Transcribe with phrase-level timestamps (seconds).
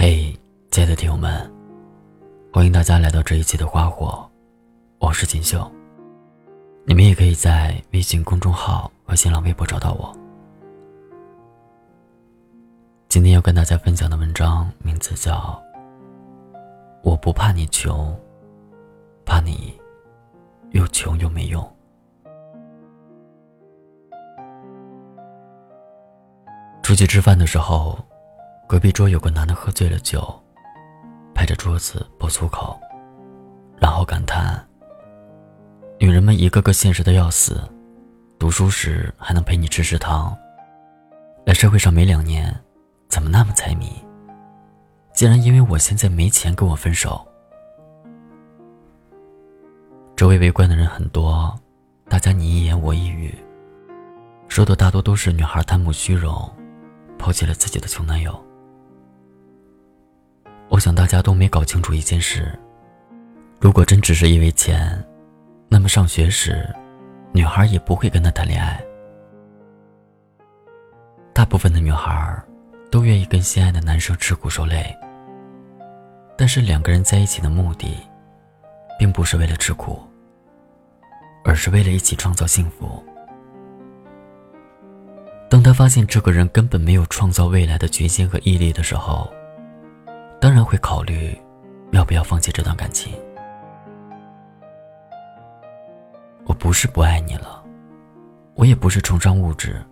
[0.00, 0.32] 嘿，
[0.70, 1.52] 亲爱的听友们，
[2.52, 4.30] 欢迎大家来到这一期的花火，
[5.00, 5.68] 我是锦绣。
[6.84, 10.16] 你们也可以在微信公众号和新浪微博找到我。
[13.08, 15.34] 今天要跟大家分享的文章名字叫
[17.02, 18.16] 《我不怕你穷，
[19.26, 19.76] 怕你
[20.70, 21.60] 又穷又没用》。
[26.84, 27.98] 出去吃饭的时候。
[28.68, 30.22] 隔壁桌有个男的喝醉了酒，
[31.34, 32.78] 拍着桌子爆粗口，
[33.80, 34.62] 然后感叹
[35.98, 37.62] ：“女人们一个个现实的要死，
[38.38, 40.36] 读书时还能陪你吃食堂，
[41.46, 42.54] 来社会上没两年，
[43.08, 43.90] 怎么那么财迷？
[45.14, 47.26] 竟然因为我现在没钱跟我分手。”
[50.14, 51.58] 周围围观的人很多，
[52.06, 53.34] 大家你一言我一语，
[54.46, 56.46] 说的大多都是女孩贪慕虚荣，
[57.18, 58.38] 抛弃了自己的穷男友。
[60.78, 62.56] 我想大家都没搞清楚一件事：
[63.58, 65.04] 如果真只是因为钱，
[65.68, 66.72] 那么上学时，
[67.32, 68.80] 女孩也不会跟他谈恋爱。
[71.34, 72.40] 大部分的女孩
[72.92, 74.96] 都愿意跟心爱的男生吃苦受累，
[76.36, 77.96] 但是两个人在一起的目的，
[79.00, 80.00] 并不是为了吃苦，
[81.44, 83.02] 而是为了一起创造幸福。
[85.50, 89.28] 当他发现这个人根本没有创造未来的决心和毅力的时候，
[90.40, 91.36] 当然会考虑，
[91.90, 93.12] 要不要放弃这段感情。
[96.44, 97.62] 我不是不爱你了，
[98.54, 99.84] 我也不是崇尚物质，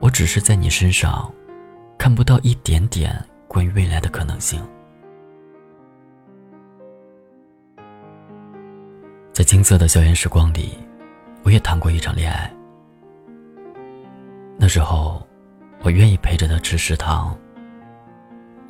[0.00, 1.32] 我只是在你身上，
[1.98, 3.14] 看不到一点点
[3.46, 4.60] 关于未来的可能性。
[9.32, 10.76] 在青涩的校园时光里，
[11.42, 12.52] 我也谈过一场恋爱。
[14.58, 15.26] 那时候，
[15.82, 17.36] 我愿意陪着他吃食堂。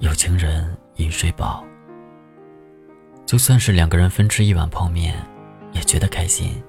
[0.03, 1.65] 有情人饮水饱，
[3.25, 5.15] 就算是两个人分吃一碗泡面，
[5.71, 6.61] 也觉得开心。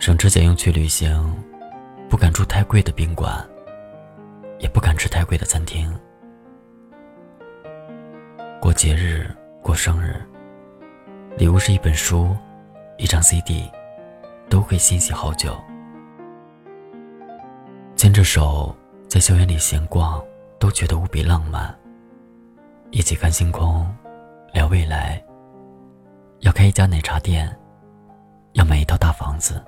[0.00, 1.32] 省吃俭用去旅行，
[2.10, 3.32] 不敢住太贵的宾馆，
[4.58, 5.88] 也不敢吃太贵的餐厅。
[8.60, 9.30] 过节日、
[9.62, 10.20] 过生日，
[11.38, 12.36] 礼物是一本书、
[12.98, 13.70] 一张 CD，
[14.48, 15.56] 都会欣喜好久。
[17.94, 18.74] 牵着手
[19.08, 20.20] 在校园里闲逛。
[20.58, 21.76] 都觉得无比浪漫。
[22.90, 23.86] 一起看星空，
[24.52, 25.22] 聊未来。
[26.40, 27.54] 要开一家奶茶店，
[28.52, 29.62] 要买一套大房子，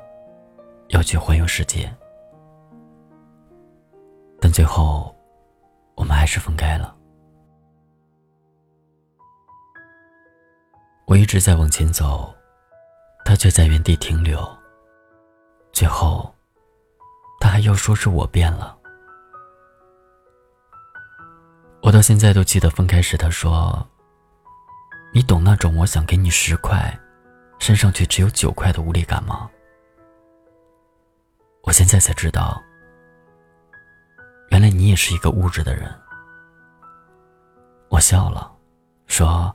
[0.88, 1.92] 要去环游世界。
[4.40, 5.14] 但最后，
[5.96, 6.94] 我们还是分开了。
[11.06, 12.32] 我一直在往前走，
[13.24, 14.46] 他却在原地停留。
[15.72, 16.32] 最后，
[17.40, 18.77] 他还要说是我变了。
[21.80, 23.86] 我到现在都记得分开时他说
[25.14, 26.98] ：“你懂那种我想给你十块，
[27.58, 29.48] 身上却只有九块的无力感吗？”
[31.62, 32.62] 我现在才知道，
[34.50, 35.90] 原来你也是一个物质的人。
[37.88, 38.52] 我笑了，
[39.06, 39.54] 说：“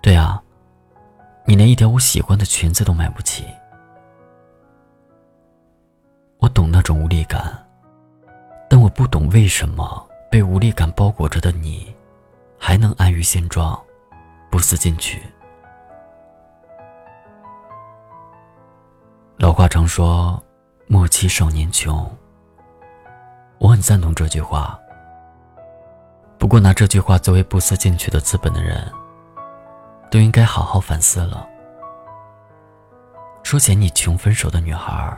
[0.00, 0.42] 对啊，
[1.44, 3.44] 你连一条我喜欢的裙子都买不起。”
[6.38, 7.66] 我懂那种无力感，
[8.70, 10.08] 但我不懂为什么。
[10.36, 11.96] 被无力感包裹着的你，
[12.58, 13.82] 还能安于现状，
[14.50, 15.18] 不思进取。
[19.38, 20.38] 老话常说
[20.88, 22.06] “莫欺少年穷”，
[23.56, 24.78] 我很赞同这句话。
[26.36, 28.92] 不过拿这句话作为不思进取的资本的人，
[30.10, 31.48] 都应该好好反思了。
[33.42, 35.16] 说嫌你穷分手的女孩，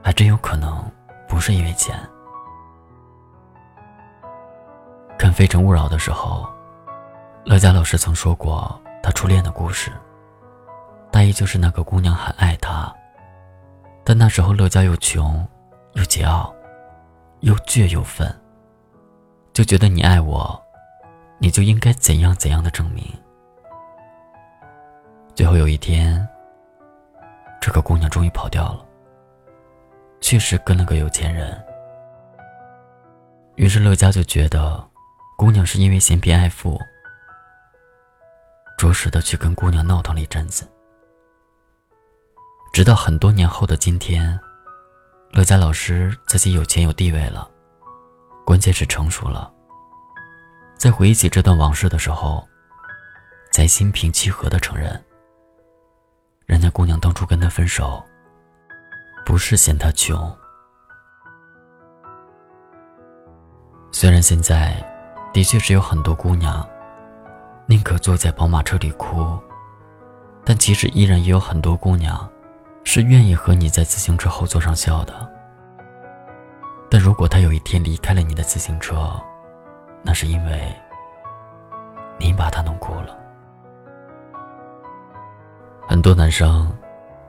[0.00, 0.88] 还真有可能
[1.26, 1.98] 不是因为钱。
[5.34, 6.48] 非诚勿扰》的时候，
[7.44, 9.92] 乐嘉老师曾说过他初恋的故事。
[11.10, 12.94] 大意就是那个姑娘很爱他，
[14.04, 15.46] 但那时候乐嘉又穷，
[15.94, 16.52] 又桀骜，
[17.40, 18.32] 又倔又愤，
[19.52, 20.60] 就觉得你爱我，
[21.38, 23.04] 你就应该怎样怎样的证明。
[25.34, 26.26] 最后有一天，
[27.60, 28.86] 这个姑娘终于跑掉了，
[30.20, 31.60] 确实跟了个有钱人。
[33.56, 34.93] 于是乐嘉就觉得。
[35.36, 36.80] 姑娘是因为嫌贫爱富，
[38.78, 40.68] 着实的去跟姑娘闹腾了一阵子。
[42.72, 44.38] 直到很多年后的今天，
[45.32, 47.50] 乐嘉老师自己有钱有地位了，
[48.46, 49.52] 关键是成熟了。
[50.76, 52.46] 在回忆起这段往事的时候，
[53.52, 55.04] 才心平气和的承认，
[56.46, 58.04] 人家姑娘当初跟他分手，
[59.26, 60.36] 不是嫌他穷。
[63.90, 64.74] 虽然现在
[65.34, 66.64] 的确是有很多姑娘
[67.66, 69.36] 宁可坐在宝马车里哭，
[70.44, 72.30] 但其实依然也有很多姑娘
[72.84, 75.28] 是愿意和你在自行车后座上笑的。
[76.88, 79.20] 但如果他有一天离开了你的自行车，
[80.04, 80.72] 那是因为
[82.16, 83.18] 你把他弄哭了。
[85.88, 86.72] 很多男生，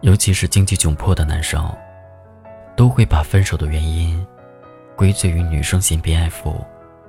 [0.02, 1.76] 尤其是经济窘迫的男生，
[2.76, 4.24] 都会把分手的原因
[4.96, 6.64] 归罪于女生嫌贫爱富，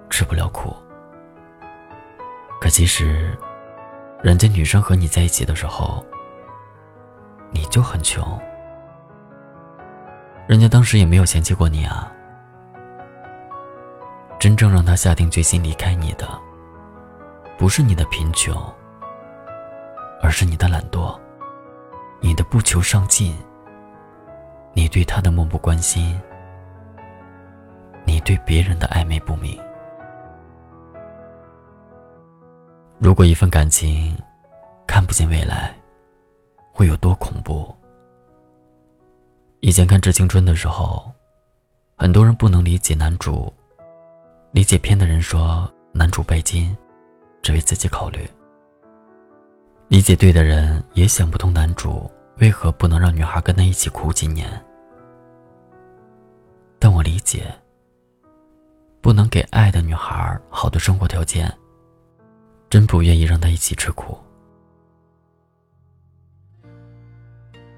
[0.08, 0.74] 吃不了苦。
[2.60, 3.36] 可其实，
[4.22, 6.04] 人家女生和你在一起的时候，
[7.50, 8.38] 你就很穷，
[10.48, 12.10] 人家当时也没有嫌弃过你啊。
[14.38, 16.28] 真正让他下定决心离开你的，
[17.58, 18.54] 不是你的贫穷，
[20.22, 21.18] 而是你的懒惰，
[22.20, 23.36] 你的不求上进，
[24.72, 26.20] 你对他的漠不关心，
[28.04, 29.58] 你对别人的暧昧不明。
[32.98, 34.16] 如果一份感情
[34.86, 35.74] 看不见未来，
[36.72, 37.74] 会有多恐怖？
[39.60, 41.12] 以前看《致青春》的时候，
[41.96, 43.52] 很多人不能理解男主。
[44.52, 46.74] 理解偏的人说，男主拜金，
[47.42, 48.26] 只为自己考虑。
[49.88, 54.48] 理解对的人也想不通，男主为何不能让女孩跟他一起哭几年。
[56.78, 57.54] 但我理解，
[59.02, 61.52] 不能给爱的女孩好的生活条件，
[62.76, 64.18] 真不愿意让她一起吃苦。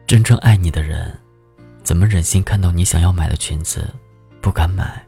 [0.08, 1.16] 真正爱你的人，
[1.84, 3.94] 怎么忍心看到你想要买的裙子，
[4.40, 5.00] 不敢买？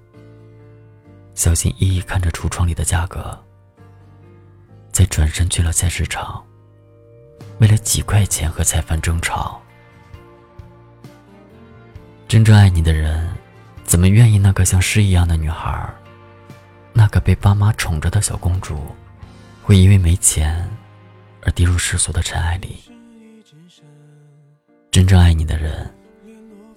[1.35, 3.37] 小心翼翼看着橱窗里的价格，
[4.93, 6.41] 再转身去了菜市场，
[7.59, 9.61] 为了几块钱和菜贩争吵。
[12.29, 13.29] 真正爱你的人，
[13.83, 15.93] 怎么愿意那个像诗一样的女孩，
[16.93, 18.81] 那个被爸妈宠着的小公主，
[19.63, 20.69] 会因为没钱
[21.43, 22.79] 而跌入世俗的尘埃里？
[24.91, 25.89] 真正爱你的人，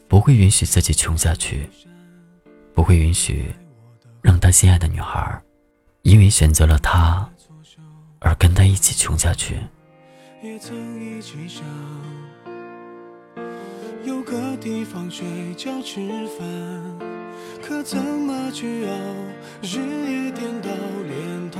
[0.07, 1.69] 不会允许自己穷下去，
[2.73, 3.53] 不会允许。
[4.21, 5.41] 让他心爱的女孩，
[6.03, 7.29] 因为选择了他，
[8.19, 9.57] 而跟他一起穷下去。
[10.41, 11.61] 也曾一起想
[14.05, 15.99] 有个地方睡觉吃
[16.39, 16.99] 饭，
[17.61, 18.93] 可怎么去熬？
[19.61, 20.69] 日夜颠倒，
[21.05, 21.59] 连头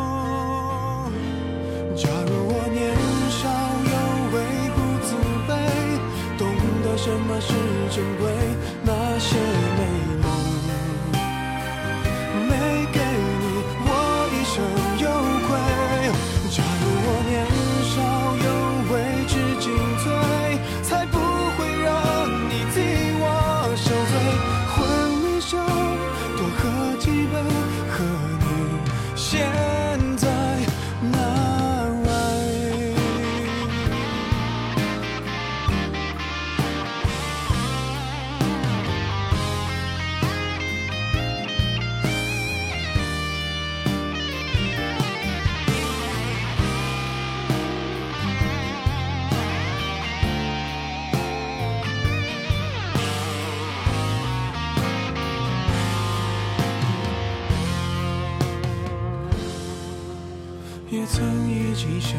[61.13, 62.17] 曾一起想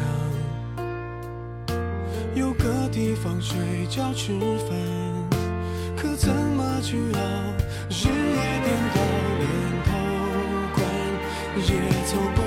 [2.35, 3.57] 有个地方睡
[3.89, 4.69] 觉吃饭，
[5.97, 7.19] 可怎么去熬？
[7.89, 9.01] 日夜颠倒，
[9.39, 9.43] 连
[9.83, 9.89] 头
[10.75, 10.77] 光
[11.57, 11.69] 也
[12.05, 12.42] 凑不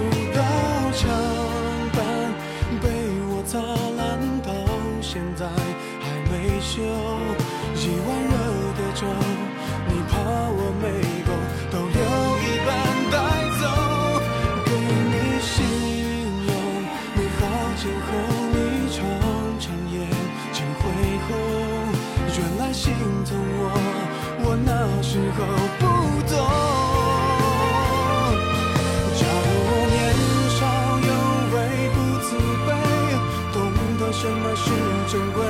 [35.08, 35.44] 珍贵，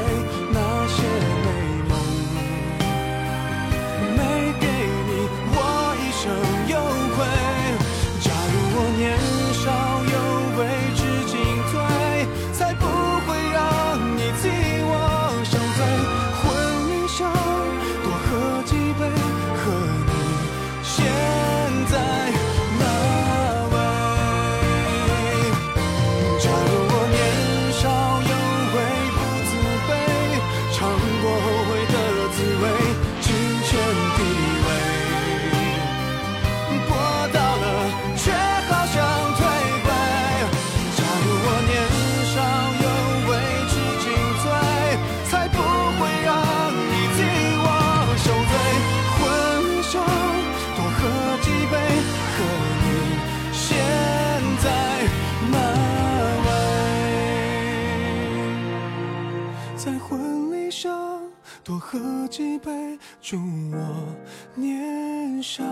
[61.88, 63.36] 喝几杯祝
[63.70, 64.16] 我
[64.56, 65.62] 年少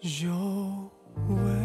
[0.00, 0.90] 有
[1.28, 1.63] 为。